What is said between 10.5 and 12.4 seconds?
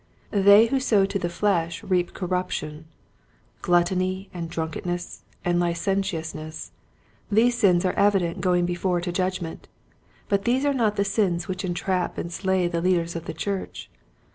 are not the sins which entrap and